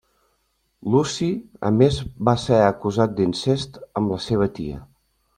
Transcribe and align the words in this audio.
Luci 0.93 1.27
a 1.67 1.69
més 1.75 1.99
va 2.29 2.33
ser 2.43 2.57
acusat 2.69 3.13
d'incest 3.19 3.77
amb 4.01 4.15
la 4.15 4.19
seva 4.29 4.49
tia. 4.61 4.79